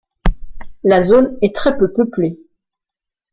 La 0.83 0.99
zone 1.01 1.37
est 1.43 1.55
très 1.55 1.77
peu 1.77 1.93
peuplée. 1.93 2.39